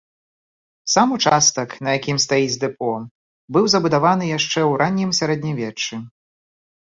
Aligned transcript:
Сам 0.93 1.09
участак, 1.17 1.69
на 1.87 1.91
якім 1.97 2.17
стаіць 2.23 2.55
дэпо, 2.63 2.89
быў 3.57 3.65
забудаваны 3.73 4.25
яшчэ 4.37 4.53
ў 4.53 4.71
раннім 4.83 5.09
сярэднявеччы. 5.19 5.93